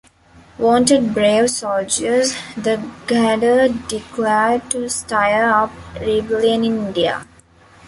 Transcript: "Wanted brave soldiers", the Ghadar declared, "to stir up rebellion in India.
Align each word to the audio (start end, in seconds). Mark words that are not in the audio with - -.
"Wanted 0.57 1.13
brave 1.13 1.51
soldiers", 1.51 2.33
the 2.57 2.81
Ghadar 3.05 3.67
declared, 3.87 4.67
"to 4.71 4.89
stir 4.89 5.47
up 5.47 5.71
rebellion 6.01 6.63
in 6.63 6.87
India. 6.87 7.27